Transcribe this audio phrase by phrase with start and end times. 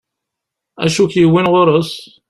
[0.83, 1.91] Acu ik-yewwin ɣur-s?